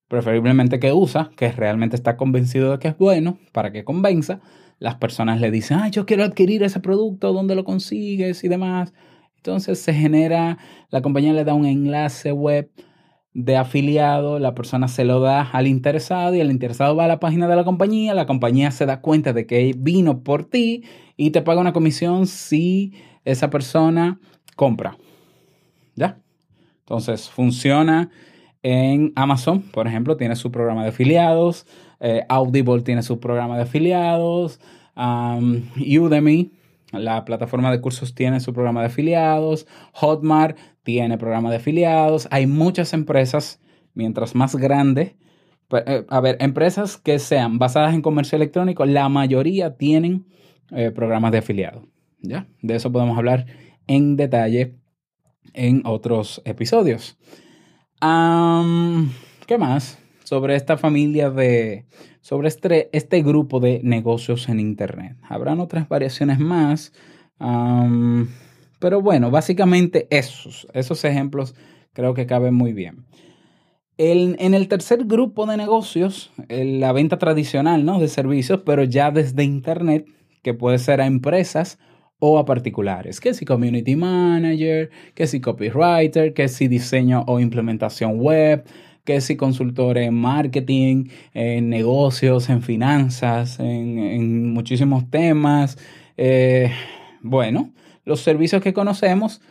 preferiblemente 0.08 0.80
que 0.80 0.94
usa, 0.94 1.32
que 1.36 1.52
realmente 1.52 1.96
está 1.96 2.16
convencido 2.16 2.72
de 2.72 2.80
que 2.80 2.90
es 2.90 2.98
bueno, 2.98 3.40
para 3.52 3.72
que 3.72 3.84
convenza. 3.84 4.40
Las 4.78 4.96
personas 4.96 5.40
le 5.42 5.52
dicen, 5.52 5.80
ah, 5.80 5.90
yo 5.90 6.06
quiero 6.06 6.24
adquirir 6.24 6.64
ese 6.64 6.80
producto, 6.80 7.34
¿dónde 7.34 7.56
lo 7.56 7.64
consigues? 7.64 8.44
y 8.44 8.48
demás. 8.48 8.94
Entonces 9.38 9.80
se 9.80 9.94
genera, 9.94 10.58
la 10.90 11.02
compañía 11.02 11.34
le 11.34 11.44
da 11.44 11.54
un 11.54 11.66
enlace 11.66 12.32
web 12.32 12.70
de 13.34 13.56
afiliado, 13.56 14.40
la 14.40 14.54
persona 14.56 14.88
se 14.88 15.06
lo 15.06 15.22
da 15.22 15.42
al 15.42 15.68
interesado 15.68 16.36
y 16.36 16.42
el 16.42 16.52
interesado 16.52 16.96
va 16.96 17.06
a 17.06 17.08
la 17.08 17.20
página 17.20 17.48
de 17.48 17.56
la 17.56 17.64
compañía, 17.64 18.14
la 18.14 18.26
compañía 18.26 18.72
se 18.72 18.86
da 18.86 19.02
cuenta 19.02 19.32
de 19.32 19.46
que 19.46 19.74
vino 19.78 20.24
por 20.24 20.44
ti 20.44 20.84
y 21.16 21.32
te 21.32 21.42
paga 21.42 21.62
una 21.62 21.74
comisión 21.74 22.28
si 22.28 22.94
esa 23.24 23.50
persona 23.50 24.20
compra. 24.56 24.98
¿Ya? 25.96 26.20
Entonces 26.80 27.30
funciona 27.30 28.10
en 28.64 29.14
Amazon, 29.16 29.62
por 29.62 29.88
ejemplo, 29.88 30.18
tiene 30.18 30.36
su 30.36 30.52
programa 30.52 30.84
de 30.84 30.90
afiliados, 30.90 31.66
eh, 32.00 32.26
Audible 32.28 32.82
tiene 32.82 33.02
su 33.02 33.20
programa 33.20 33.56
de 33.56 33.64
afiliados, 33.64 34.60
Udemy 34.96 36.52
la 36.92 37.24
plataforma 37.24 37.72
de 37.72 37.82
cursos 37.82 38.14
tiene 38.14 38.40
su 38.40 38.54
programa 38.54 38.82
de 38.82 38.88
afiliados, 38.88 39.68
Hotmart 39.94 40.58
tiene 40.84 41.18
programa 41.18 41.50
de 41.50 41.58
afiliados, 41.58 42.28
hay 42.32 42.48
muchas 42.48 42.94
empresas, 42.94 43.60
mientras 43.94 44.36
más 44.36 44.56
grande, 44.56 45.16
eh, 45.86 46.06
a 46.10 46.20
ver, 46.20 46.38
empresas 46.40 46.98
que 46.98 47.20
sean 47.20 47.60
basadas 47.60 47.94
en 47.94 48.02
comercio 48.02 48.36
electrónico, 48.36 48.86
la 48.86 49.10
mayoría 49.10 49.78
tienen 49.78 50.26
eh, 50.72 50.92
programas 50.92 51.32
de 51.32 51.38
afiliados. 51.40 51.86
¿ya? 52.22 52.48
De 52.62 52.76
eso 52.76 52.92
podemos 52.92 53.18
hablar 53.18 53.46
en 53.88 54.16
detalle 54.16 54.76
en 55.54 55.82
otros 55.86 56.42
episodios. 56.46 57.18
¿Qué 58.02 59.58
más? 59.58 60.00
Sobre 60.24 60.56
esta 60.56 60.78
familia 60.78 61.30
de, 61.30 61.86
sobre 62.22 62.48
este, 62.48 62.90
este 62.94 63.22
grupo 63.22 63.60
de 63.60 63.82
negocios 63.84 64.50
en 64.50 64.60
Internet. 64.60 65.18
Habrán 65.24 65.60
otras 65.60 65.88
variaciones 65.90 66.40
más, 66.40 66.94
pero 68.82 69.02
bueno, 69.02 69.32
básicamente 69.32 70.08
esos, 70.10 70.68
esos 70.74 71.06
ejemplos 71.06 71.56
creo 71.94 72.14
que 72.14 72.26
caben 72.26 72.56
muy 72.56 72.74
bien. 72.74 73.06
en 73.98 74.54
el 74.56 74.68
tercer 74.68 75.06
grupo 75.06 75.46
de 75.46 75.56
negocios, 75.56 76.32
la 76.50 76.92
venta 76.92 77.20
tradicional 77.20 77.86
¿no? 77.86 78.00
de 78.00 78.08
servicios, 78.08 78.62
pero 78.66 78.84
ya 78.84 79.12
desde 79.12 79.44
Internet, 79.44 80.08
que 80.42 80.56
puede 80.56 80.80
ser 80.80 81.00
a 81.00 81.06
empresas 81.06 81.78
o 82.18 82.40
a 82.40 82.46
particulares, 82.46 83.20
que 83.20 83.34
si 83.36 83.46
community 83.46 83.96
manager, 83.96 84.90
que 85.14 85.28
si 85.28 85.40
copywriter, 85.40 86.34
que 86.34 86.48
si 86.48 86.68
diseño 86.68 87.24
o 87.28 87.40
implementación 87.40 88.20
web, 88.20 88.64
que 89.04 89.22
si 89.22 89.36
consultor 89.36 89.98
en 89.98 90.16
marketing, 90.16 91.10
en 91.34 91.70
negocios, 91.70 92.50
en 92.50 92.62
finanzas, 92.62 93.60
en, 93.60 94.54
muchísimos 94.54 95.10
temas. 95.10 95.78
Eh, 96.18 96.72
bueno, 97.22 97.74
los 98.06 98.22
servicios 98.22 98.62
que 98.62 98.74
conocemos, 98.74 99.42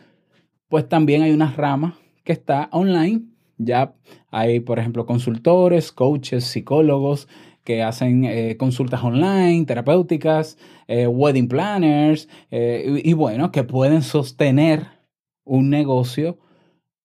pues 0.67 0.87
también 0.87 1.21
hay 1.21 1.31
una 1.31 1.51
rama 1.51 1.97
que 2.23 2.33
está 2.33 2.69
online. 2.71 3.21
Ya 3.57 3.93
hay, 4.31 4.59
por 4.59 4.79
ejemplo, 4.79 5.05
consultores, 5.05 5.91
coaches, 5.91 6.45
psicólogos 6.45 7.27
que 7.63 7.83
hacen 7.83 8.25
eh, 8.25 8.57
consultas 8.57 9.03
online, 9.03 9.65
terapéuticas, 9.65 10.57
eh, 10.87 11.05
wedding 11.05 11.47
planners, 11.47 12.27
y, 12.49 13.09
y 13.09 13.13
bueno, 13.13 13.51
que 13.51 13.63
pueden 13.63 14.01
sostener 14.01 14.87
un 15.43 15.69
negocio 15.69 16.39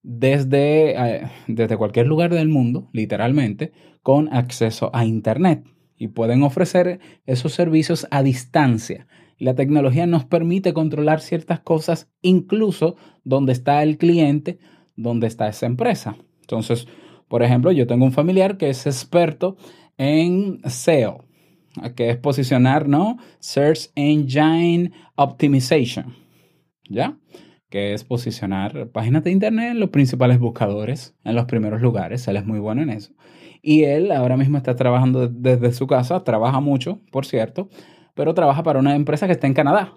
desde, 0.07 0.93
eh, 0.93 1.31
desde 1.49 1.77
cualquier 1.77 2.07
lugar 2.07 2.33
del 2.33 2.49
mundo, 2.49 2.89
literalmente, 2.93 3.73
con 4.03 4.33
acceso 4.33 4.91
a 4.95 5.05
Internet. 5.05 5.65
Y 5.97 6.09
pueden 6.09 6.45
ofrecer 6.45 7.01
esos 7.25 7.53
servicios 7.55 8.07
a 8.11 8.23
distancia. 8.23 9.09
La 9.39 9.55
tecnología 9.55 10.07
nos 10.07 10.25
permite 10.25 10.73
controlar 10.73 11.21
ciertas 11.21 11.61
cosas, 11.61 12.11
incluso 12.23 12.97
donde 13.25 13.53
está 13.53 13.83
el 13.83 13.99
cliente, 13.99 14.59
donde 14.97 15.27
está 15.27 15.49
esa 15.49 15.67
empresa. 15.67 16.17
Entonces, 16.41 16.87
por 17.29 17.43
ejemplo, 17.43 17.73
yo 17.73 17.87
tengo 17.87 18.05
un 18.05 18.13
familiar 18.13 18.57
que 18.57 18.71
es 18.71 18.87
experto 18.87 19.57
en 19.99 20.61
SEO, 20.65 21.25
que 21.95 22.11
es 22.11 22.17
posicionar, 22.17 22.89
¿no? 22.89 23.19
Search 23.41 23.91
Engine 23.95 24.93
Optimization, 25.17 26.15
¿ya? 26.89 27.19
Que 27.69 27.93
es 27.93 28.05
posicionar 28.05 28.91
páginas 28.91 29.25
de 29.25 29.33
internet 29.33 29.73
en 29.73 29.81
los 29.81 29.91
principales 29.91 30.39
buscadores, 30.39 31.15
en 31.25 31.35
los 31.35 31.47
primeros 31.47 31.83
lugares. 31.83 32.27
Él 32.29 32.37
es 32.37 32.47
muy 32.47 32.61
bueno 32.61 32.83
en 32.83 32.91
eso. 32.91 33.13
Y 33.61 33.83
él 33.83 34.13
ahora 34.13 34.37
mismo 34.37 34.57
está 34.57 34.77
trabajando 34.77 35.29
desde 35.29 35.73
su 35.73 35.87
casa, 35.87 36.23
trabaja 36.23 36.61
mucho, 36.61 37.01
por 37.11 37.27
cierto, 37.27 37.69
pero 38.17 38.35
trabaja 38.35 38.63
para 38.63 38.81
una 38.81 38.97
empresa 38.97 39.27
que 39.27 39.35
está 39.35 39.47
en 39.47 39.55
Canadá. 39.55 39.93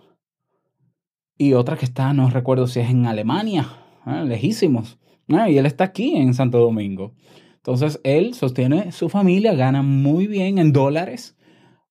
Y 1.37 1.53
otra 1.53 1.77
que 1.77 1.85
está, 1.85 2.13
no 2.13 2.29
recuerdo 2.29 2.67
si 2.67 2.81
es 2.81 2.89
en 2.89 3.05
Alemania, 3.05 3.69
¿eh? 4.05 4.25
lejísimos. 4.25 4.99
¿eh? 5.29 5.51
Y 5.51 5.57
él 5.57 5.65
está 5.65 5.85
aquí 5.85 6.17
en 6.17 6.33
Santo 6.33 6.59
Domingo. 6.59 7.15
Entonces, 7.55 8.01
él 8.03 8.33
sostiene 8.33 8.91
su 8.91 9.07
familia, 9.07 9.53
gana 9.53 9.81
muy 9.83 10.27
bien 10.27 10.57
en 10.57 10.73
dólares, 10.73 11.37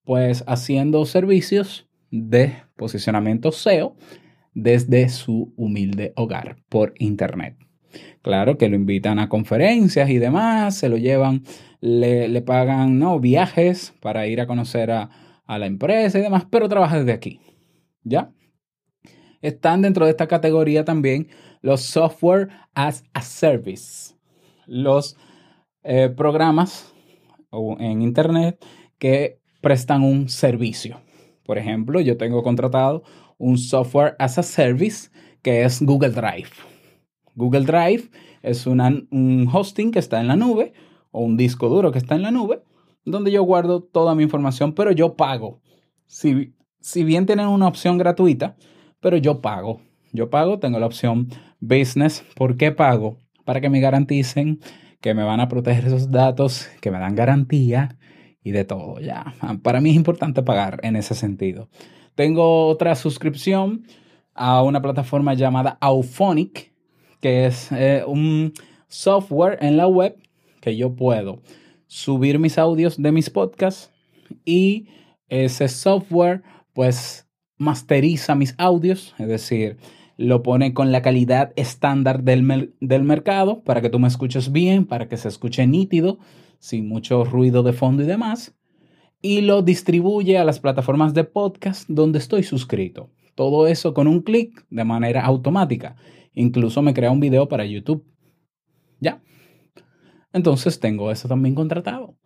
pues 0.05 0.45
haciendo 0.47 1.07
servicios 1.07 1.89
de 2.11 2.57
posicionamiento 2.77 3.51
SEO 3.51 3.97
desde 4.53 5.09
su 5.09 5.55
humilde 5.57 6.13
hogar 6.15 6.59
por 6.69 6.93
Internet. 6.99 7.57
Claro 8.21 8.59
que 8.59 8.69
lo 8.69 8.77
invitan 8.77 9.19
a 9.19 9.31
conferencias 9.31 10.11
y 10.11 10.19
demás, 10.19 10.77
se 10.77 10.91
lo 10.91 10.99
llevan, 10.99 11.45
le, 11.81 12.43
pagan 12.43 12.99
¿no? 12.99 13.19
viajes 13.19 13.95
para 14.01 14.27
ir 14.27 14.43
a 14.43 14.47
conocer 14.47 14.91
a, 14.91 15.09
a 15.49 15.59
la 15.59 15.67
empresa 15.67 16.19
y 16.19 16.23
demás, 16.23 16.47
pero 16.49 16.69
trabaja 16.69 16.99
desde 16.99 17.13
aquí. 17.13 17.41
¿Ya? 18.05 18.31
Están 19.41 19.83
dentro 19.83 20.05
de 20.05 20.13
esta 20.13 20.29
categoría 20.29 20.85
también 20.85 21.29
los 21.61 21.81
software 21.83 22.49
as 22.75 23.03
a 23.15 23.23
service, 23.23 24.15
los 24.67 25.17
eh, 25.83 26.09
programas 26.09 26.95
en 27.51 28.03
Internet 28.03 28.65
que 28.99 29.41
prestan 29.61 30.03
un 30.03 30.29
servicio. 30.29 31.01
Por 31.45 31.59
ejemplo, 31.59 32.01
yo 32.01 32.17
tengo 32.17 32.43
contratado 32.43 33.03
un 33.39 33.59
software 33.59 34.17
as 34.19 34.39
a 34.39 34.43
service 34.43 35.11
que 35.43 35.65
es 35.65 35.81
Google 35.81 36.11
Drive. 36.11 36.51
Google 37.35 37.65
Drive 37.65 38.11
es 38.43 38.67
un 38.67 39.49
hosting 39.51 39.93
que 39.93 39.99
está 39.99 40.21
en 40.21 40.29
la 40.29 40.37
nube 40.37 40.73
o 41.11 41.23
un 41.23 41.37
disco 41.37 41.69
duro 41.69 41.91
que 41.91 41.99
está 41.99 42.17
en 42.17 42.23
la 42.23 42.31
nube 42.31 42.63
donde 43.11 43.31
yo 43.31 43.43
guardo 43.43 43.83
toda 43.83 44.15
mi 44.15 44.23
información, 44.23 44.73
pero 44.73 44.93
yo 44.93 45.15
pago. 45.15 45.61
Si, 46.07 46.55
si 46.81 47.05
bien 47.05 47.27
tienen 47.27 47.49
una 47.49 47.67
opción 47.67 47.99
gratuita, 47.99 48.57
pero 49.01 49.17
yo 49.17 49.41
pago. 49.41 49.81
Yo 50.13 50.31
pago, 50.31 50.59
tengo 50.59 50.79
la 50.79 50.87
opción 50.87 51.29
business. 51.61 52.25
¿Por 52.35 52.57
qué 52.57 52.73
pago? 52.73 53.19
Para 53.45 53.61
que 53.61 53.69
me 53.71 53.81
garanticen 53.81 54.61
que 55.01 55.15
me 55.15 55.23
van 55.23 55.41
a 55.41 55.49
proteger 55.49 55.87
esos 55.87 56.11
datos, 56.11 56.69
que 56.81 56.91
me 56.91 56.99
dan 56.99 57.15
garantía 57.15 57.97
y 58.43 58.51
de 58.51 58.65
todo. 58.65 59.01
Ya, 59.01 59.35
para 59.63 59.81
mí 59.81 59.91
es 59.91 59.97
importante 59.97 60.43
pagar 60.43 60.81
en 60.83 60.97
ese 60.97 61.15
sentido. 61.15 61.69
Tengo 62.15 62.67
otra 62.67 62.95
suscripción 62.95 63.85
a 64.35 64.63
una 64.63 64.83
plataforma 64.83 65.35
llamada 65.35 65.79
Auphonic, 65.81 66.73
que 67.21 67.47
es 67.47 67.71
eh, 67.73 68.03
un 68.07 68.53
software 68.89 69.59
en 69.61 69.77
la 69.77 69.87
web 69.87 70.17
que 70.61 70.77
yo 70.77 70.95
puedo 70.95 71.43
subir 71.89 72.39
mis 72.39 72.59
audios 72.59 73.03
de 73.03 73.11
mis 73.11 73.31
podcasts 73.31 73.91
y 74.45 74.87
ese 75.29 75.69
software 75.69 76.43
pues 76.73 77.27
masteriza 77.57 78.37
mis 78.37 78.55
audios, 78.59 79.15
es 79.19 79.27
decir, 79.27 79.79
lo 80.17 80.43
pone 80.43 80.75
con 80.75 80.93
la 80.93 81.03
calidad 81.03 81.53
estándar 81.57 82.23
del, 82.23 82.75
del, 82.81 83.03
mercado 83.03 83.63
para 83.63 83.81
que 83.81 83.91
tú 83.91 83.99
me 83.99 84.09
escuches 84.09 84.53
bien, 84.53 84.85
para 84.85 85.09
que 85.09 85.17
se 85.17 85.29
escuche 85.29 85.67
nítido, 85.67 86.19
sin 86.59 86.89
mucho 86.89 87.25
ruido 87.25 87.63
de 87.63 87.73
fondo 87.73 88.03
y 88.03 88.07
demás. 88.07 88.57
Y 89.21 89.41
lo 89.41 89.63
distribuye 89.63 90.39
a 90.39 90.45
las 90.45 90.61
plataformas 90.61 91.15
de 91.15 91.25
podcast 91.25 91.89
donde 91.89 92.19
estoy 92.19 92.43
suscrito. 92.43 93.11
Todo 93.35 93.67
eso 93.69 93.95
con 93.95 94.07
un 94.07 94.23
clic 94.23 94.65
de 94.71 94.85
manera 94.85 95.25
automática. 95.25 95.97
Incluso 96.35 96.83
me 96.83 96.95
crea 96.95 97.11
un 97.11 97.21
video 97.21 97.49
para 97.49 97.65
YouTube. 97.65 98.05
¿Ya? 99.01 99.23
Entonces 100.33 100.81
tengo 100.81 101.11
eso 101.11 101.29
también 101.29 101.55
contratado. 101.55 102.17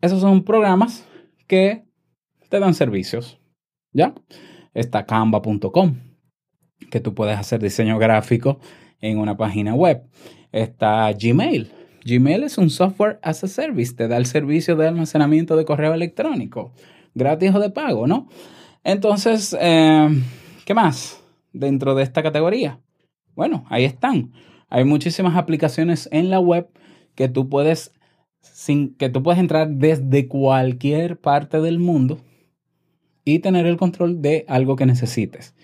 Esos 0.00 0.20
son 0.20 0.44
programas 0.44 1.06
que 1.46 1.84
te 2.48 2.60
dan 2.60 2.74
servicios. 2.74 3.40
¿Ya? 3.92 4.14
Está 4.74 5.06
canva.com 5.06 5.96
que 6.90 7.00
tú 7.00 7.14
puedes 7.14 7.38
hacer 7.38 7.60
diseño 7.60 7.98
gráfico 7.98 8.58
en 9.00 9.18
una 9.18 9.36
página 9.36 9.74
web. 9.74 10.02
Está 10.52 11.10
Gmail. 11.12 11.70
Gmail 12.04 12.44
es 12.44 12.58
un 12.58 12.70
software 12.70 13.18
as 13.22 13.44
a 13.44 13.48
service, 13.48 13.94
te 13.94 14.08
da 14.08 14.16
el 14.16 14.26
servicio 14.26 14.76
de 14.76 14.88
almacenamiento 14.88 15.56
de 15.56 15.64
correo 15.64 15.92
electrónico, 15.92 16.72
gratis 17.14 17.54
o 17.54 17.60
de 17.60 17.70
pago, 17.70 18.06
¿no? 18.06 18.28
Entonces, 18.84 19.54
eh, 19.60 20.08
¿qué 20.64 20.74
más 20.74 21.22
dentro 21.52 21.94
de 21.94 22.04
esta 22.04 22.22
categoría? 22.22 22.80
Bueno, 23.34 23.64
ahí 23.68 23.84
están. 23.84 24.32
Hay 24.70 24.84
muchísimas 24.84 25.36
aplicaciones 25.36 26.08
en 26.12 26.30
la 26.30 26.40
web 26.40 26.68
que 27.18 27.28
tú 27.28 27.48
puedes, 27.48 27.92
sin, 28.40 28.94
que 28.94 29.08
tú 29.08 29.24
puedes 29.24 29.40
entrar 29.40 29.68
desde 29.68 30.28
cualquier 30.28 31.18
parte 31.18 31.60
del 31.60 31.80
mundo 31.80 32.20
y 33.24 33.40
tener 33.40 33.66
el 33.66 33.76
control 33.76 34.22
de 34.22 34.44
algo 34.46 34.76
que 34.76 34.86
necesites 34.86 35.56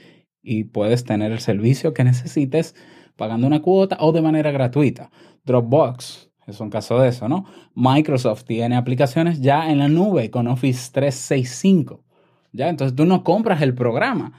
y 0.43 0.65
puedes 0.65 1.05
tener 1.05 1.31
el 1.31 1.39
servicio 1.39 1.95
que 1.95 2.03
necesites 2.03 2.75
pagando 3.15 3.47
una 3.47 3.63
cuota 3.63 3.99
o 4.01 4.11
de 4.11 4.21
manera 4.21 4.51
gratuita. 4.51 5.13
Dropbox 5.45 6.29
es 6.49 6.59
un 6.59 6.71
caso 6.71 6.99
de 6.99 7.11
eso, 7.11 7.29
¿no? 7.29 7.45
Microsoft 7.77 8.43
tiene 8.43 8.75
aplicaciones 8.75 9.41
ya 9.41 9.71
en 9.71 9.79
la 9.79 9.87
nube 9.87 10.33
con 10.33 10.49
Office 10.49 10.91
365. 10.93 12.03
¿Ya? 12.51 12.69
Entonces 12.69 12.97
tú 12.97 13.05
no 13.05 13.23
compras 13.23 13.63
el 13.63 13.75
programa. 13.75 14.33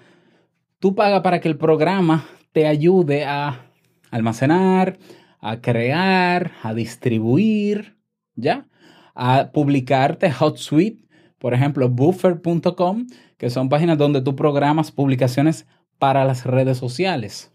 Tú 0.79 0.95
pagas 0.95 1.21
para 1.21 1.39
que 1.39 1.47
el 1.47 1.57
programa 1.57 2.25
te 2.51 2.67
ayude 2.67 3.23
a 3.23 3.71
almacenar, 4.11 4.97
a 5.39 5.61
crear, 5.61 6.51
a 6.63 6.73
distribuir, 6.73 7.97
¿ya? 8.35 8.67
A 9.13 9.51
publicarte 9.53 10.31
HotSuite, 10.31 11.05
por 11.37 11.53
ejemplo, 11.53 11.89
buffer.com, 11.89 13.07
que 13.37 13.49
son 13.49 13.69
páginas 13.69 13.97
donde 13.97 14.21
tú 14.21 14.35
programas 14.35 14.91
publicaciones 14.91 15.67
para 15.99 16.25
las 16.25 16.45
redes 16.45 16.77
sociales. 16.77 17.51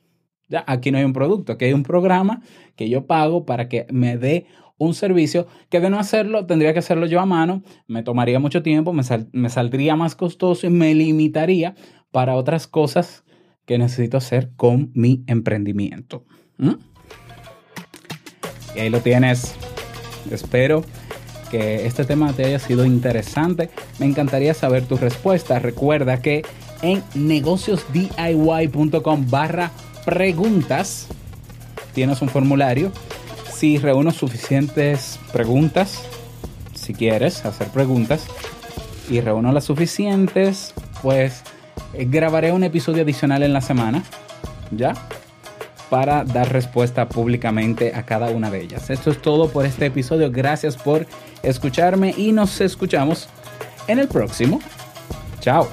Ya, 0.49 0.65
aquí 0.67 0.91
no 0.91 0.99
hay 0.99 1.05
un 1.05 1.13
producto, 1.13 1.53
aquí 1.53 1.67
hay 1.67 1.73
un 1.73 1.85
programa 1.85 2.43
que 2.77 2.89
yo 2.89 3.07
pago 3.07 3.47
para 3.47 3.69
que 3.69 3.87
me 3.91 4.17
dé 4.17 4.47
un 4.81 4.95
servicio 4.95 5.47
que 5.69 5.79
de 5.79 5.91
no 5.91 5.99
hacerlo 5.99 6.47
tendría 6.47 6.73
que 6.73 6.79
hacerlo 6.79 7.07
yo 7.07 7.21
a 7.21 7.27
mano, 7.27 7.63
me 7.87 8.03
tomaría 8.03 8.41
mucho 8.41 8.63
tiempo, 8.63 8.95
me, 8.95 9.51
saldría 9.51 9.95
más 9.95 10.17
costoso 10.17 10.67
y 10.67 10.71
me 10.71 10.95
limitaría 10.95 11.75
para 12.11 12.35
otras 12.35 12.67
cosas 12.67 13.25
que 13.67 13.77
necesito 13.77 14.17
hacer 14.17 14.51
con 14.57 14.91
mi 14.95 15.23
emprendimiento. 15.27 16.25
¿Mm? 16.57 16.77
Y 18.75 18.81
ahí 18.81 18.91
lo 18.91 19.01
tienes. 19.01 19.55
Espero 20.31 20.85
que 21.51 21.87
este 21.87 22.05
tema 22.05 22.33
te 22.33 22.47
haya 22.47 22.59
sido 22.59 22.85
interesante. 22.85 23.71
Me 23.99 24.07
encantaría 24.07 24.55
saber 24.55 24.85
tu 24.85 24.97
respuesta. 24.97 25.59
Recuerda 25.59 26.23
que 26.23 26.45
en 26.83 27.03
negociosdiy.com 27.15 29.27
barra 29.29 29.71
preguntas. 30.05 31.09
Tienes 31.95 32.21
un 32.23 32.29
formulario. 32.29 32.93
Si 33.53 33.79
reúno 33.79 34.13
suficientes 34.13 35.19
preguntas, 35.33 36.03
si 36.75 36.95
quieres 36.95 37.45
hacer 37.45 37.67
preguntas, 37.69 38.27
y 39.11 39.21
reúno 39.21 39.53
las 39.53 39.65
suficientes, 39.65 40.73
pues 41.03 41.43
eh, 41.95 42.07
grabaré 42.09 42.53
un 42.53 42.63
episodio 42.63 43.03
adicional 43.03 43.43
en 43.43 43.53
la 43.53 43.61
semana, 43.61 44.05
¿ya? 44.71 44.95
Para 45.91 46.25
dar 46.25 46.53
respuesta 46.53 47.09
públicamente 47.09 47.93
a 47.95 48.05
cada 48.05 48.31
una 48.31 48.51
de 48.51 48.63
ellas. 48.63 48.89
Esto 48.91 49.11
es 49.11 49.21
todo 49.21 49.51
por 49.51 49.67
este 49.67 49.87
episodio. 49.87 50.31
Gracias 50.31 50.77
por 50.77 51.07
escucharme 51.43 52.15
y 52.17 52.33
nos 52.33 52.61
escuchamos 52.61 53.29
en 53.89 53.99
el 53.99 54.09
próximo. 54.09 54.61
Chao. 55.41 55.69